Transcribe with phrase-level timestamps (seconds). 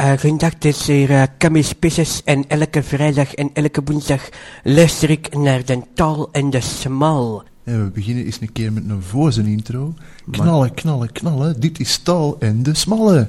[0.00, 1.22] Uh, goedendag, het is hier uh,
[1.78, 4.28] Pisses en elke vrijdag en elke woensdag
[4.62, 7.42] luister ik naar de tal en de smal.
[7.64, 9.94] En we beginnen eens een keer met een voze intro.
[10.30, 13.28] Knallen, knallen, knallen, dit is tal en de smalle.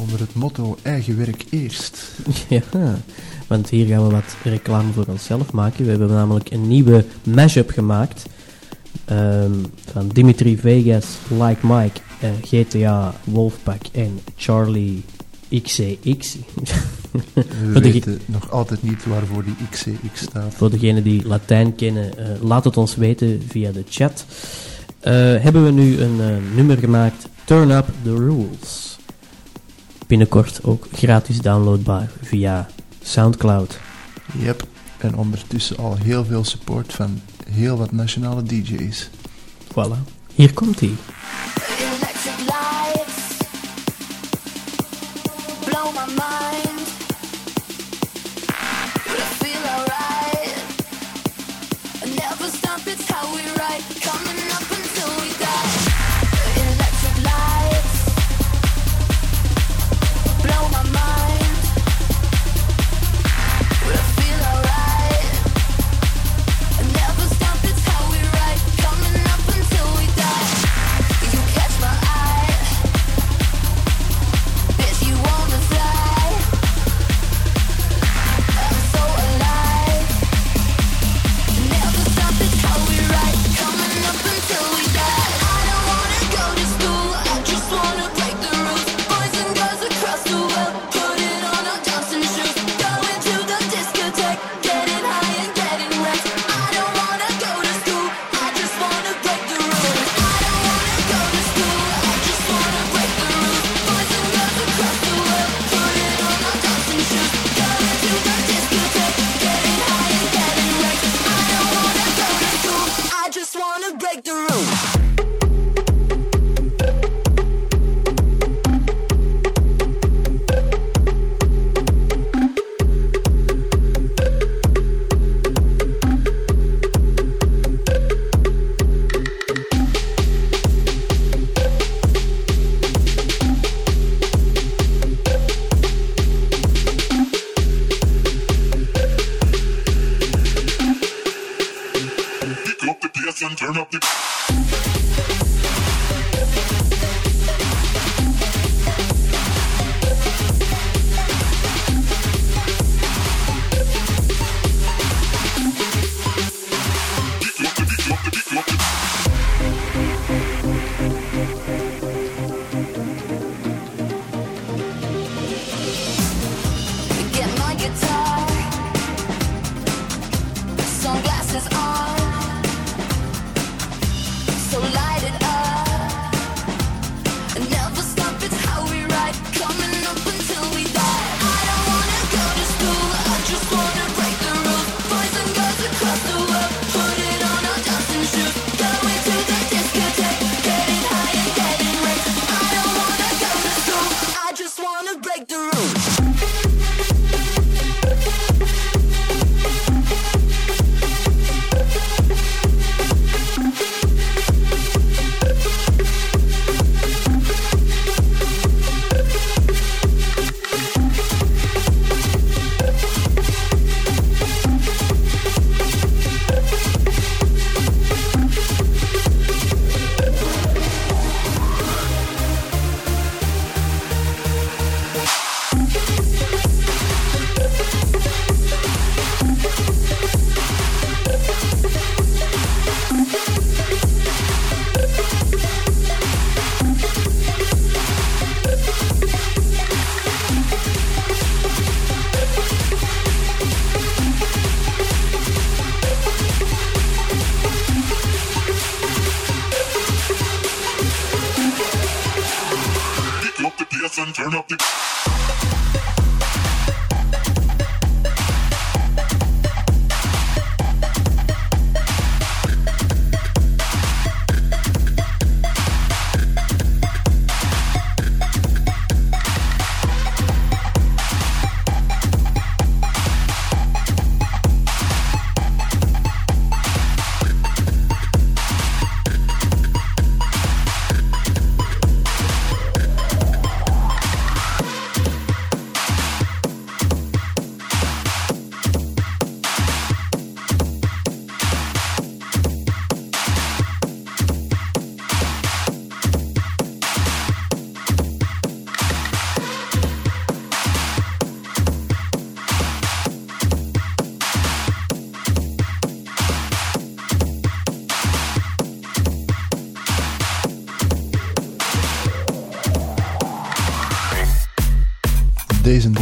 [0.00, 2.12] Onder het motto eigen werk eerst.
[2.48, 2.62] Ja,
[3.46, 5.84] want hier gaan we wat reclame voor onszelf maken.
[5.84, 8.24] We hebben namelijk een nieuwe mashup gemaakt
[9.04, 9.52] Ehm,
[9.92, 15.02] van Dimitri Vegas, Like Mike, uh, GTA, Wolfpack en Charlie
[15.62, 16.36] XCX.
[17.72, 20.54] We weten nog altijd niet waarvoor die XCX staat.
[20.54, 24.24] Voor degenen die Latijn kennen, uh, laat het ons weten via de chat.
[24.28, 25.12] Uh,
[25.42, 26.20] hebben we nu een
[26.54, 28.98] nummer gemaakt, Turn Up The Rules.
[30.06, 32.68] Binnenkort ook gratis downloadbaar via
[33.02, 33.78] Soundcloud.
[34.38, 34.66] Yep,
[34.98, 37.20] en ondertussen al heel veel support van
[37.50, 39.10] heel wat nationale DJ's.
[39.72, 39.98] Voilà,
[40.34, 40.92] hier komt hij.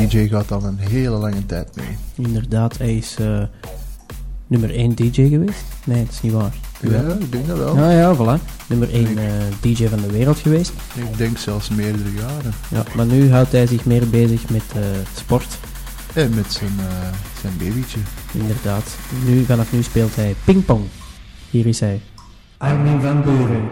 [0.08, 1.96] DJ gaat al een hele lange tijd mee.
[2.14, 3.42] Inderdaad, hij is eh,
[4.46, 5.64] nummer 1 DJ geweest.
[5.84, 6.52] Nee, dat is niet waar.
[6.80, 7.76] Ja, ik denk dat wel.
[7.76, 8.42] Ja, ja, voilà.
[8.66, 9.18] Nummer 1
[9.60, 10.72] DJ van de wereld geweest.
[10.94, 12.52] Ik denk zelfs meerdere jaren.
[12.70, 14.82] Ja, maar nu houdt hij zich meer bezig met eh,
[15.16, 15.58] sport.
[16.14, 17.08] En met zijn, eh,
[17.40, 17.98] zijn babytje.
[18.32, 18.96] Inderdaad.
[19.24, 20.84] Nu, vanaf nu speelt hij pingpong.
[21.50, 22.00] Hier is hij.
[22.56, 23.68] Armin van Buren.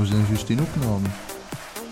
[0.00, 1.06] We zijn juist in opname.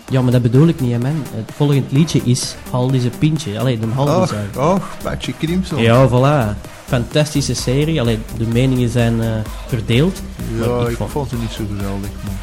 [0.09, 1.23] Ja, maar dat bedoel ik niet, hè, man.
[1.35, 3.59] Het volgende liedje is Al is een pintje.
[3.59, 4.49] Allee, de halve Och, zijn.
[4.73, 5.81] och, Patje Crimson.
[5.81, 6.57] Ja, voilà.
[6.87, 8.01] Fantastische serie.
[8.01, 9.29] Allee, de meningen zijn eh,
[9.67, 10.21] verdeeld.
[10.61, 12.35] Ja, ik ik vond- vond het niet zo geweldig, man.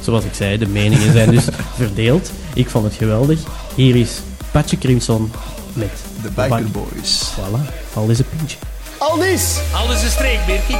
[0.00, 1.44] Zoals ik zei, de meningen zijn dus
[1.76, 2.30] verdeeld.
[2.54, 3.38] Ik vond het geweldig.
[3.74, 5.30] Hier is Patje Crimson
[5.72, 5.90] met
[6.22, 7.30] De Bak- Biker Boys.
[7.38, 8.56] Voilà, Al is een pintje.
[8.98, 9.58] Aldis!
[9.74, 10.76] Alles een streek, Birkie.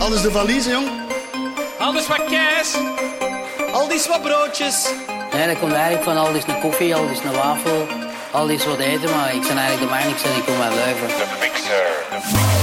[0.00, 0.86] Aldis de valise, jong.
[1.84, 2.76] Alles wat kaas.
[3.72, 4.88] Aldis wat broodjes.
[5.32, 7.86] Nee, dat komt eigenlijk van al is een koffie, al is een wafel,
[8.30, 11.08] al is wat eten, maar ik ben eigenlijk de man, ik ik kom uit Leuven.
[11.08, 12.53] Aldis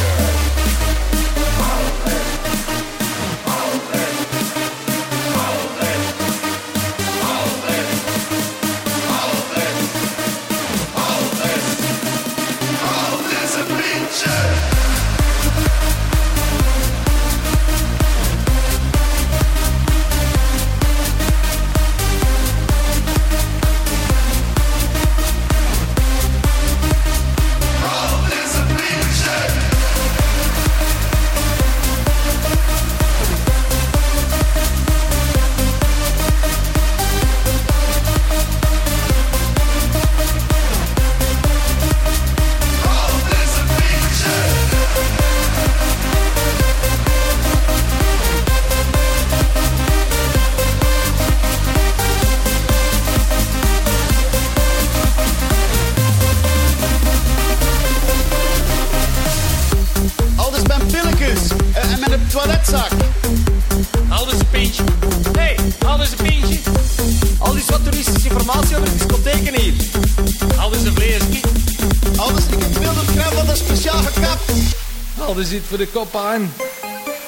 [75.28, 76.54] Alles zit voor de kop aan.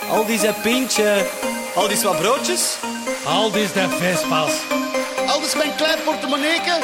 [0.10, 1.26] Aldis een pintje.
[1.76, 2.78] Aldis wat broodjes.
[3.26, 4.52] Aldis de Vespas.
[5.28, 6.78] Aldis mijn klein portemonneeke.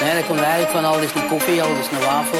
[0.00, 2.38] Nee, dat komt eigenlijk van al is een koffie, al is een wafel,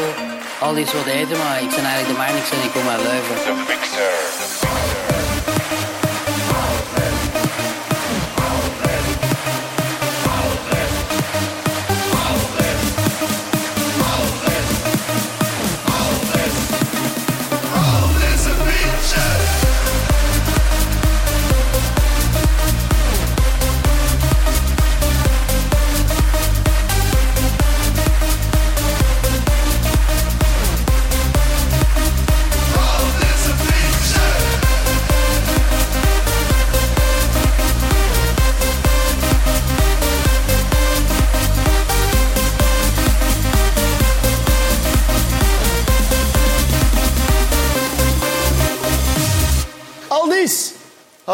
[0.61, 4.43] al is wat eten, maar ik ben eigenlijk de ik zeg ik kom uit Leuven.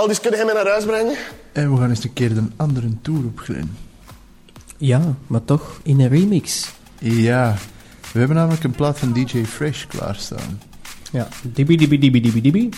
[0.01, 1.17] Aldis, kun je hem naar huis brengen?
[1.53, 3.77] En we gaan eens een keer een andere tour op, Glen.
[4.77, 6.71] Ja, maar toch in een remix.
[6.99, 7.57] Ja,
[8.13, 10.61] we hebben namelijk een plaat van DJ Fresh klaarstaan.
[11.13, 12.69] Ja, dibi dibi dibi dibi dibi.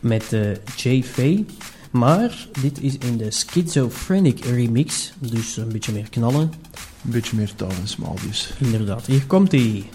[0.00, 1.02] Met eh J.
[1.02, 1.44] Faye.
[1.90, 5.12] Maar dit is in de Schizophrenic remix.
[5.18, 6.52] Dus een beetje meer knallen.
[7.04, 8.54] Een beetje meer taal en smal dus.
[8.58, 9.88] Inderdaad, hier komt ie.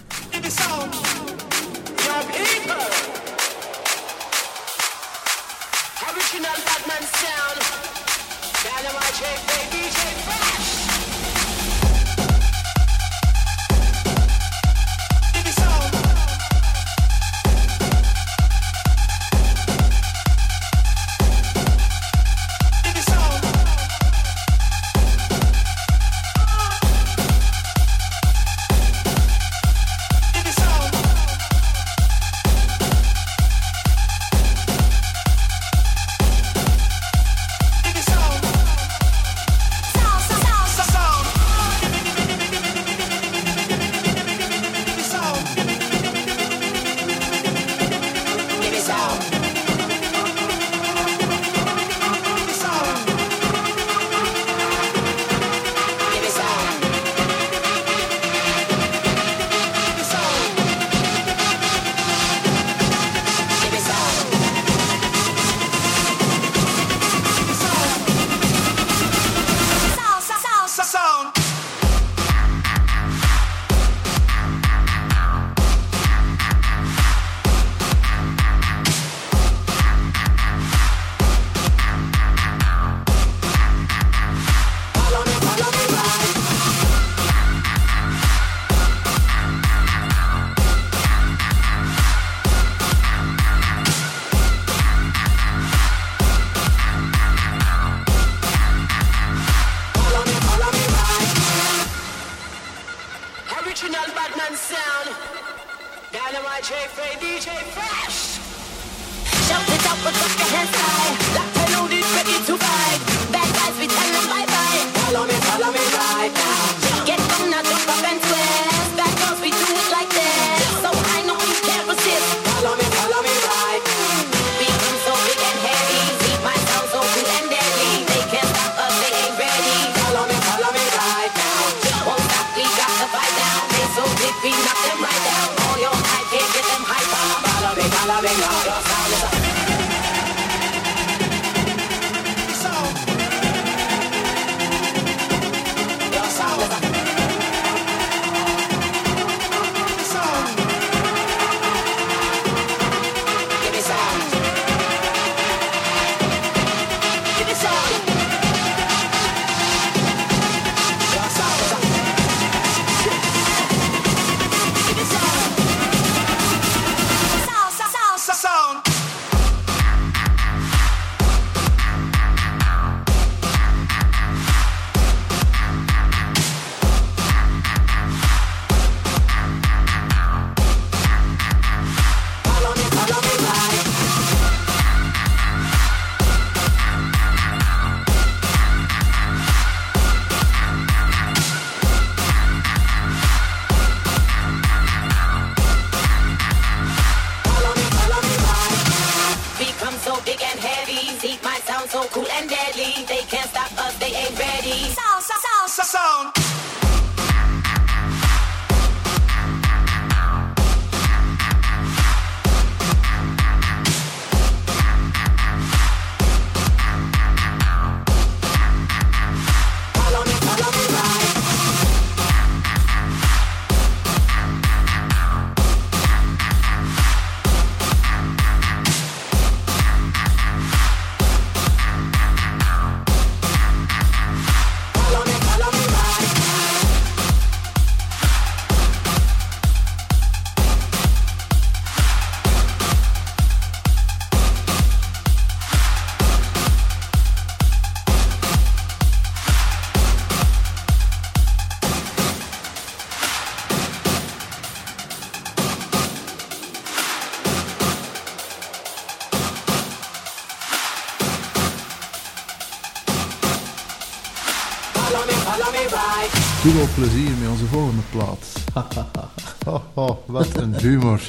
[270.80, 271.20] humor.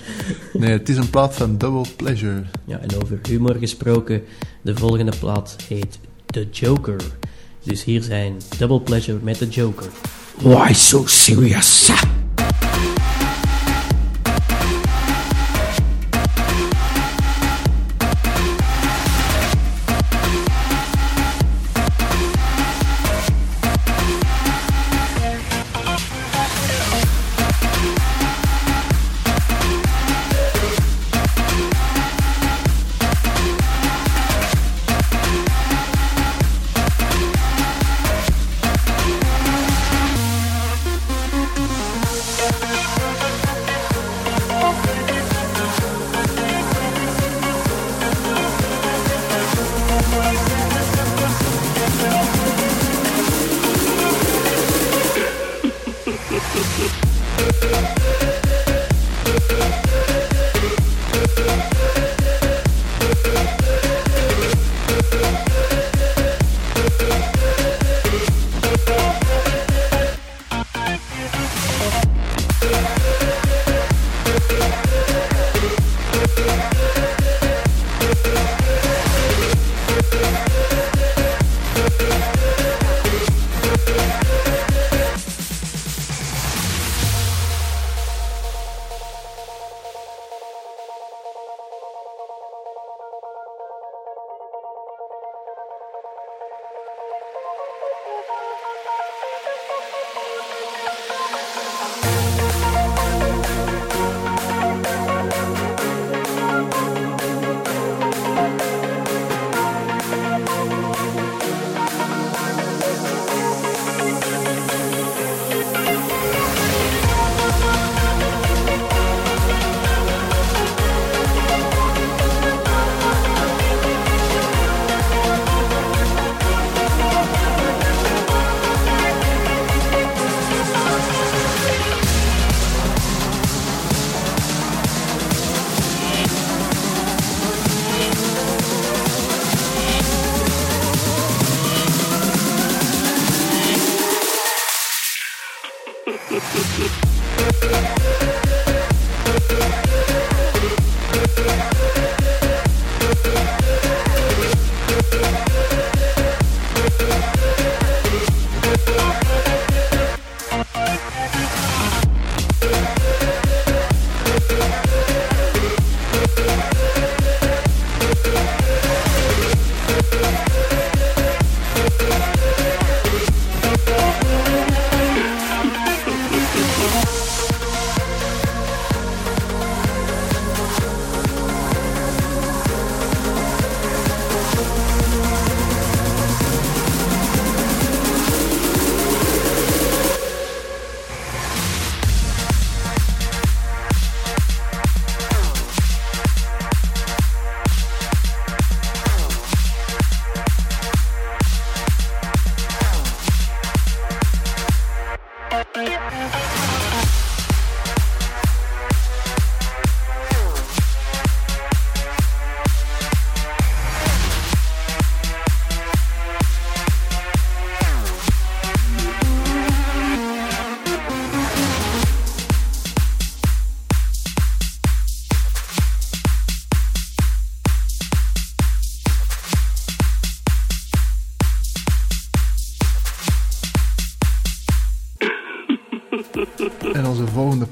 [0.54, 2.44] Nee, het is een plaat van double pleasure.
[2.66, 4.24] Ja, en over humor gesproken,
[4.62, 7.02] de volgende plaat heet The Joker.
[7.64, 9.90] Dus hier zijn Double Pleasure met The Joker.
[10.42, 11.92] Why so serious?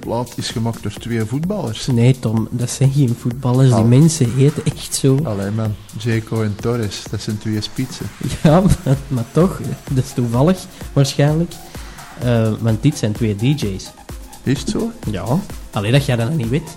[0.09, 1.87] Plaat is gemaakt door twee voetballers.
[1.87, 3.73] Nee, Tom, dat zijn geen voetballers.
[3.73, 5.17] Die mensen heten echt zo.
[5.23, 8.05] Allee man, Jaco en Torres, dat zijn twee spitsen.
[8.43, 9.59] Ja, maar, maar toch,
[9.91, 10.57] dat is toevallig
[10.93, 11.51] waarschijnlijk.
[12.19, 13.91] Eh, want dit zijn twee DJ's.
[14.43, 14.91] Is het zo?
[15.11, 15.25] Ja.
[15.71, 16.75] Alleen dat jij dat nog niet weet.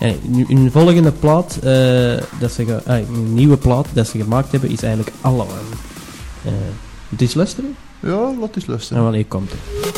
[0.00, 4.70] En nu, hun volgende plaat, eh, dat ze een nieuwe plaat dat ze gemaakt hebben,
[4.70, 5.46] is eigenlijk allemaal.
[6.44, 6.52] eh
[7.08, 7.76] het is luisteren?
[8.00, 9.02] Ja, laat eens En luisteren.
[9.02, 9.91] wanneer komt het?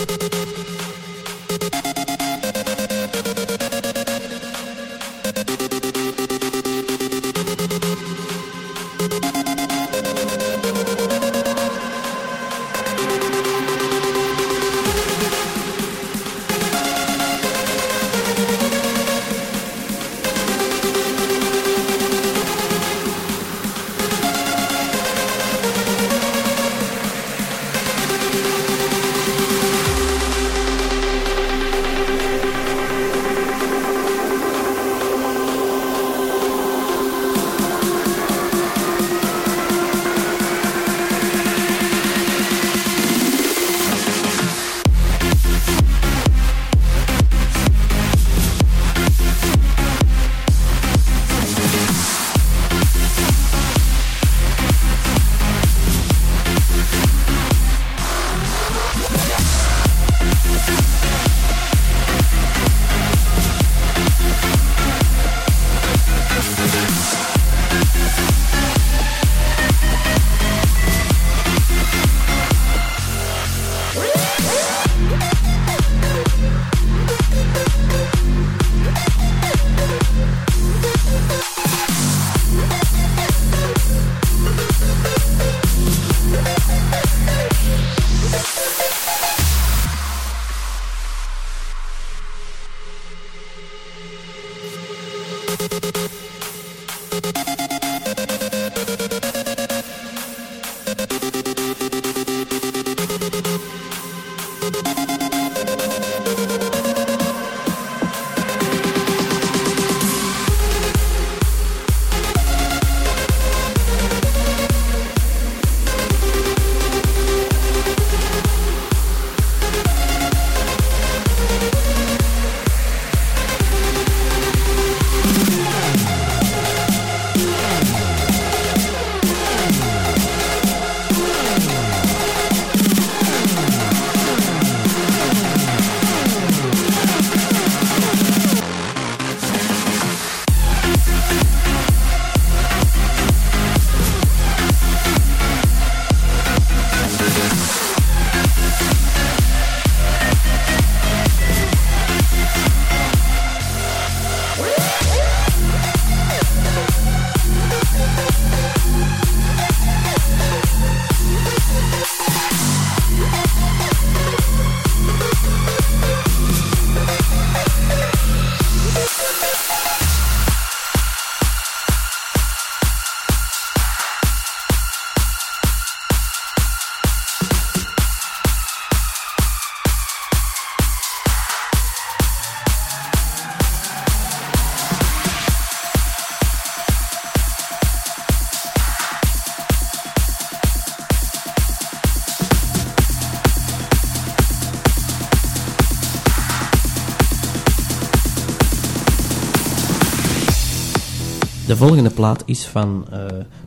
[201.86, 203.20] Volgende plaat is van eh,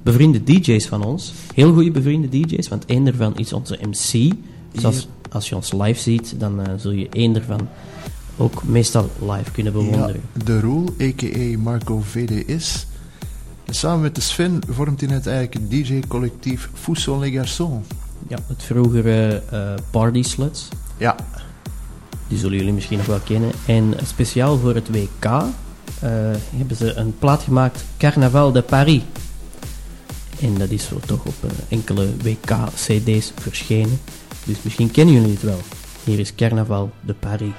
[0.04, 1.34] bevriende DJ's van ons.
[1.54, 4.34] Heel goede bevriende DJ's, want één daarvan is onze MC.
[4.72, 7.68] Dus als, als je ons live ziet, dan eh, zul je één daarvan
[8.38, 10.22] ook meestal live kunnen Ja, bewonderen.
[10.46, 11.58] de Roel, a.k.a.
[11.58, 12.88] Marco VDS.
[13.66, 17.86] En samen met de Sven vormt hij net eigenlijk het DJ-collectief Fouson les Garçons.
[18.28, 20.68] Ja, het vroegere eh, Party Sluts.
[20.98, 21.16] Ja,
[22.28, 23.52] Die zullen jullie misschien nog wel kennen.
[23.66, 25.44] En speciaal voor het WK
[26.56, 29.02] hebben ze een plaat gemaakt, Carnaval de Paris.
[30.42, 34.00] En dat is zo toch op eh, enkele WK-CD's verschenen.
[34.44, 35.62] Dus misschien kennen jullie het wel.
[36.04, 37.54] Hier is Carnaval de Paris.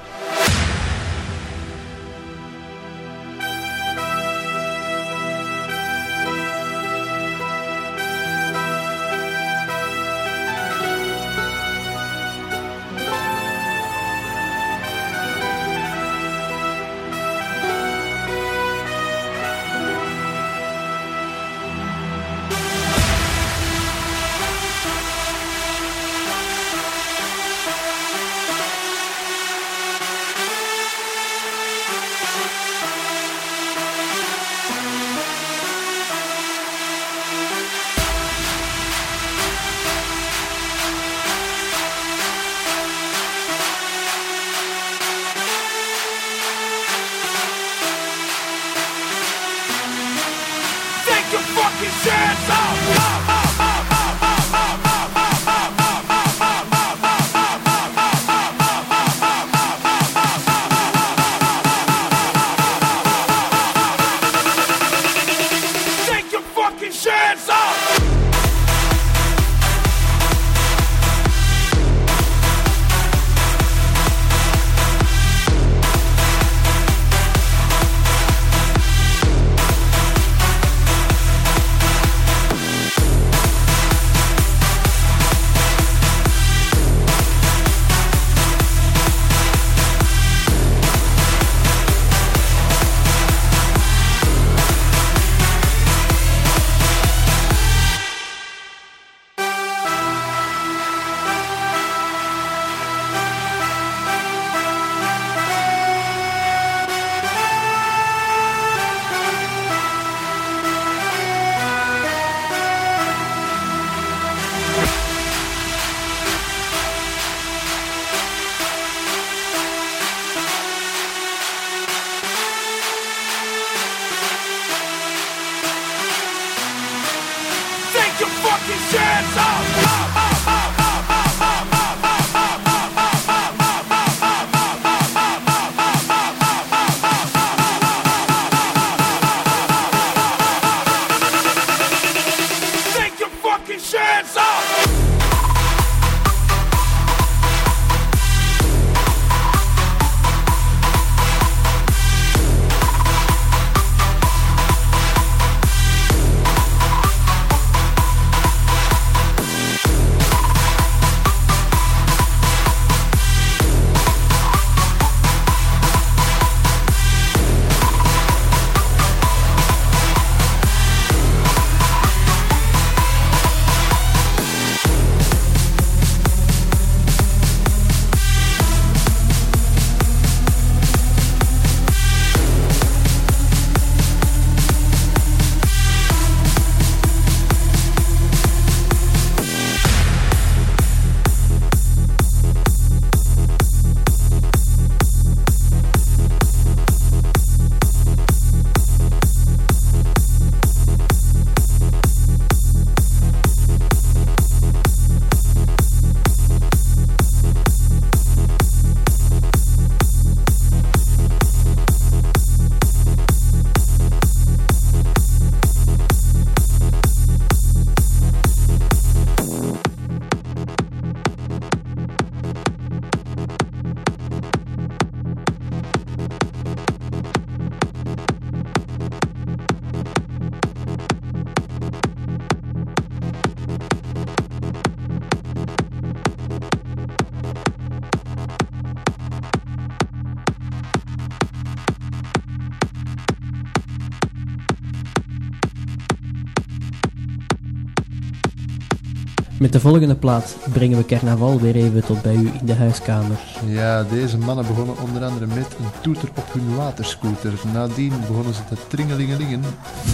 [249.68, 253.38] Met de volgende plaat brengen we carnaval weer even tot bij u in de huiskamer.
[253.66, 257.52] Ja, deze mannen begonnen onder andere met een toeter op hun waterscooter.
[257.72, 259.62] Nadien begonnen ze te tringelingelingen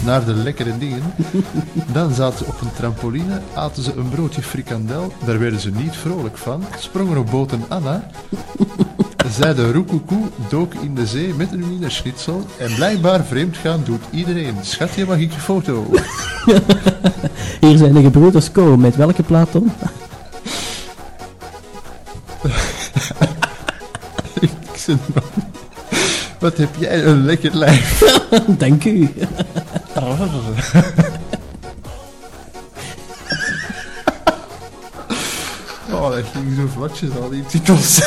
[0.04, 1.02] naar de lekkere dingen.
[1.92, 5.12] Dan zaten ze op een trampoline, aten ze een broodje frikandel.
[5.24, 6.64] Daar werden ze niet vrolijk van.
[6.78, 8.10] Sprongen op boten Anna.
[9.30, 12.46] Zij de roekoekoe dook in de zee met een wienerschnitzel.
[12.58, 14.56] En blijkbaar vreemd gaan doet iedereen.
[14.62, 15.86] Schatje, mag ik je foto?
[17.60, 18.76] Hier zijn de gebroeders Co.
[18.76, 19.72] Met welke plaat dan?
[24.40, 24.50] Ik
[24.86, 25.24] nog,
[26.38, 28.02] Wat heb jij een lekker lijf.
[28.58, 29.10] Dank u.
[35.90, 38.02] Oh, dat ging zo vlotjes al die titels.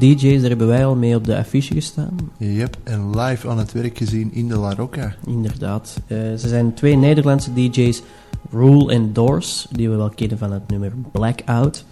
[0.00, 2.16] DJ's, daar hebben wij al mee op de affiche gestaan.
[2.36, 5.14] Yep, en live aan het werk gezien in de La Rocca.
[5.26, 6.00] Inderdaad.
[6.06, 8.02] Eh, ze zijn twee Nederlandse DJ's,
[8.50, 11.84] Rule en Doors, die we wel kennen van het nummer Blackout.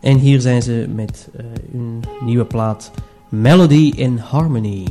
[0.00, 2.90] En hier zijn ze met eh, hun nieuwe plaat
[3.28, 4.84] Melody in Harmony.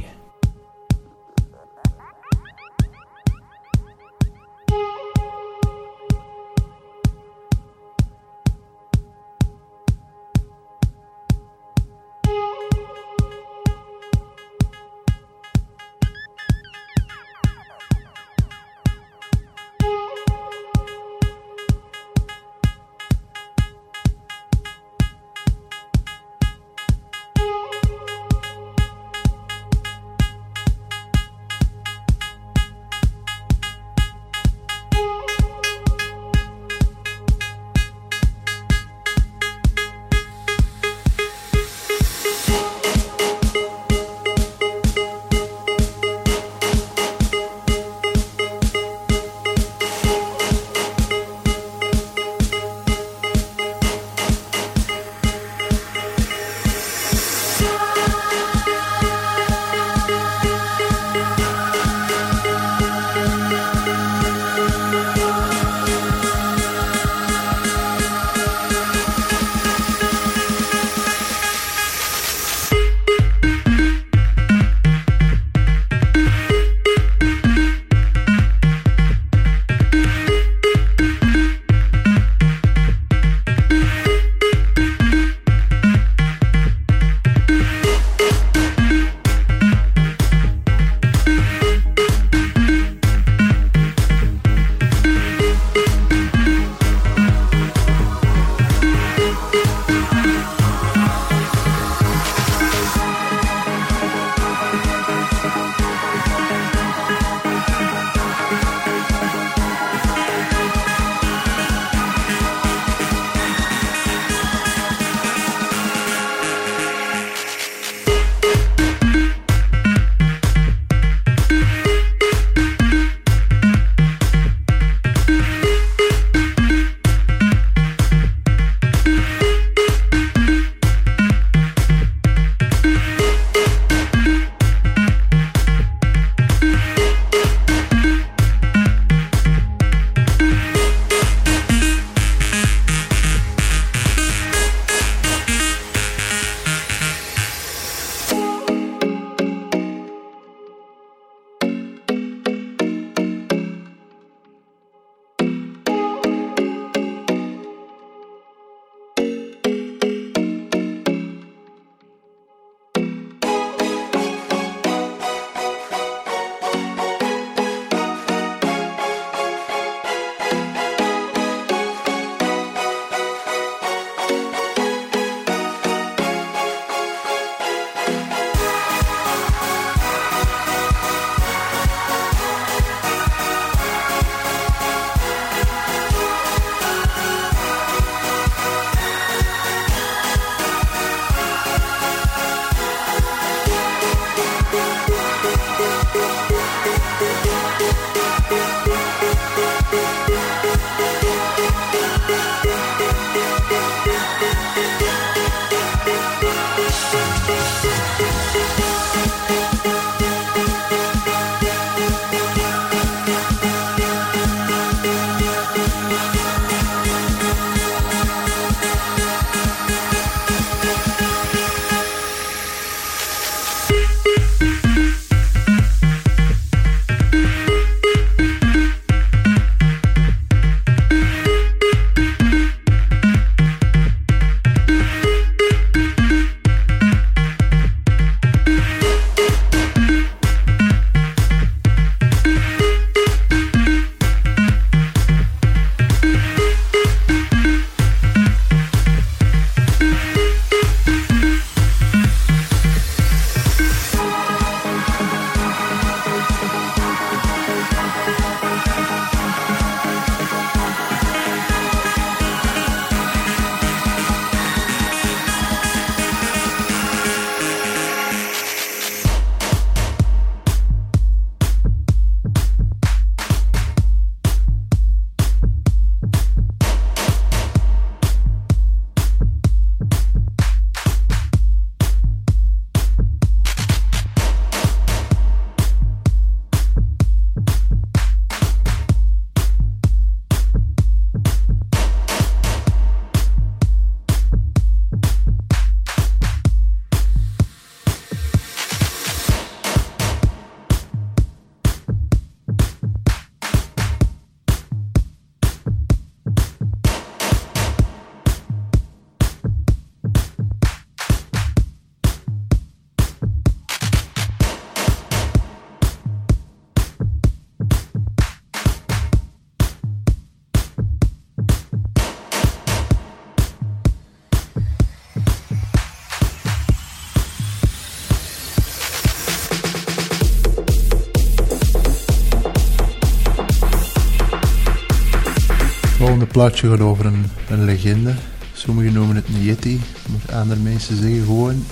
[336.56, 338.34] Plaatje gaat over een, een legende.
[338.74, 340.00] Sommigen noemen het een yeti,
[340.32, 341.84] maar andere mensen zeggen gewoon...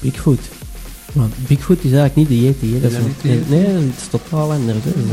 [0.00, 0.38] Bigfoot.
[1.12, 2.72] Want Bigfoot is eigenlijk niet de Yeti.
[2.74, 2.80] Hè.
[2.80, 4.78] Dat Is is dat een- niet de nee, dat is totaal anders.
[4.84, 4.90] Hè.
[4.92, 5.04] Dus,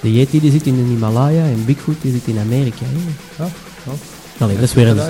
[0.00, 2.84] de Yeti die zit in de Himalaya en Bigfoot die zit in Amerika.
[2.84, 3.44] Hè.
[3.44, 3.50] Ja,
[3.86, 3.92] ja.
[4.38, 5.06] Allee, dat is weer een, dat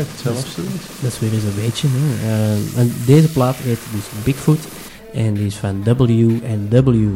[1.13, 1.89] is weer eens een beetje.
[1.91, 2.29] Hè.
[2.29, 4.59] Eh, en deze plaat heet dus Bigfoot
[5.15, 7.07] en die is van W&W.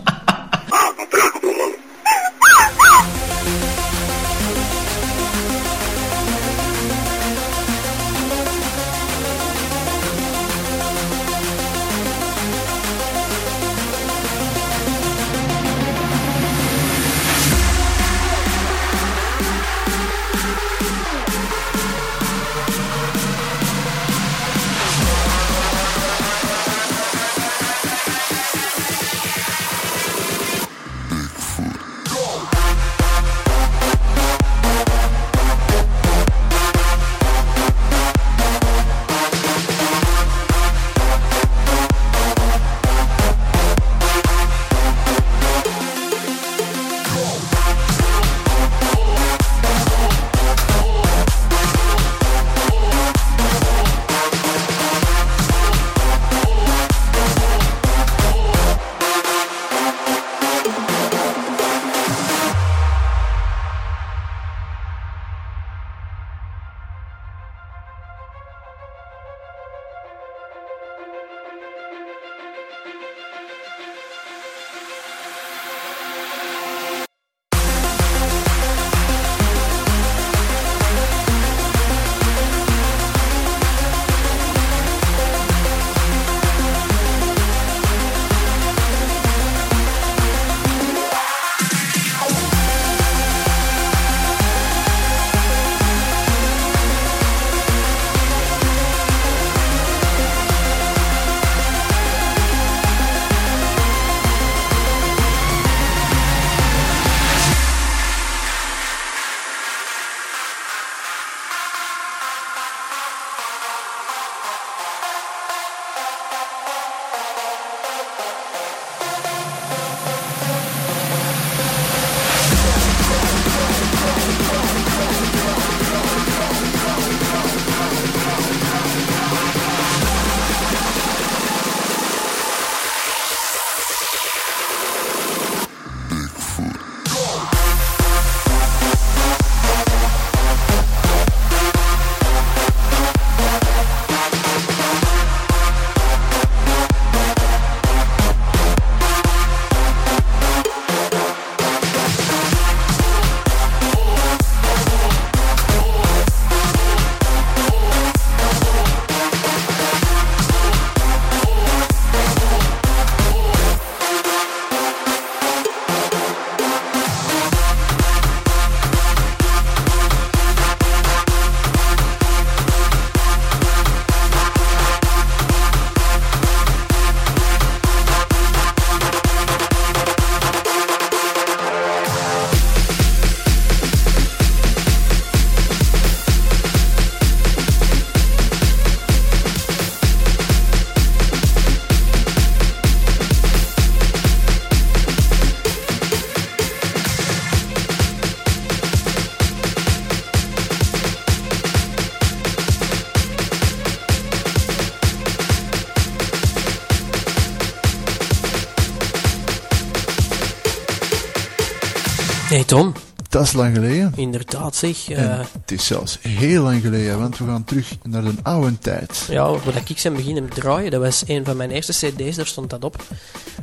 [213.41, 214.13] Dat is lang geleden.
[214.15, 215.09] inderdaad zeg.
[215.09, 219.25] eh, het is zelfs heel lang geleden, want we gaan terug naar de oude tijd.
[219.29, 222.69] Ja, waar ik zijn beginnen draaien, dat was een van mijn eerste cd's, daar stond
[222.69, 223.03] dat op.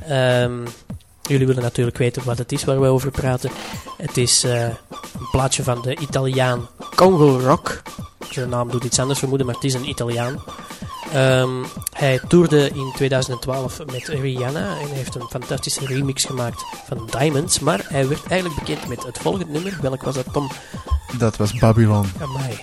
[0.07, 0.53] Ehm,
[1.23, 3.51] jullie willen natuurlijk weten wat het is waar we over praten.
[3.97, 7.83] Het is eh, een plaatje van de Italiaan Congo Rock.
[8.31, 10.43] Zijn naam doet iets anders vermoeden, maar het is een Italiaan.
[11.13, 17.59] Ehm, hij toerde in 2012 met Rihanna en heeft een fantastische remix gemaakt van Diamonds.
[17.59, 19.79] Maar hij werd eigenlijk bekend met het volgende nummer.
[19.81, 20.51] Welk was dat, Tom?
[21.19, 22.07] Dat was Babylon.
[22.21, 22.59] Amai.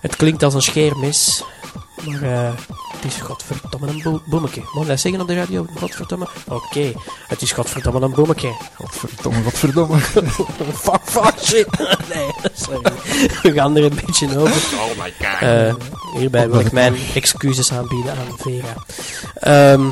[0.00, 1.44] Het klinkt als een scheermes,
[2.06, 2.52] maar eh,
[2.92, 4.62] het is godverdomme een bo boemetje.
[4.74, 5.66] Mag dat zeggen op de radio?
[5.78, 6.26] Godverdomme?
[6.48, 6.92] Oké,
[7.28, 8.52] het is godverdomme een boemetje.
[8.74, 9.98] Godverdomme, godverdomme.
[10.84, 11.78] fuck, fuck, shit.
[12.14, 12.92] nee, sorry.
[13.42, 14.78] We gaan er een beetje over.
[14.78, 15.78] Oh my god.
[16.18, 18.74] hierbij wil ik mijn excuses aanbieden aan Vera.
[19.34, 19.90] Ehm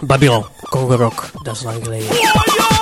[0.00, 2.80] Babylon, Congo Rock, dat is lang geleden.